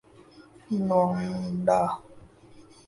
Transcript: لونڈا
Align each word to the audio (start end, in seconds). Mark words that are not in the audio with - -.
لونڈا 0.87 1.79